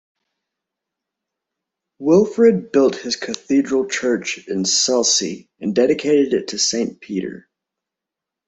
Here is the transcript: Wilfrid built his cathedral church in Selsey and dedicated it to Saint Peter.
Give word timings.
Wilfrid 1.99 2.71
built 2.71 2.95
his 2.95 3.15
cathedral 3.15 3.87
church 3.87 4.47
in 4.47 4.63
Selsey 4.65 5.47
and 5.59 5.75
dedicated 5.75 6.33
it 6.33 6.47
to 6.47 6.57
Saint 6.57 6.99
Peter. 7.01 7.47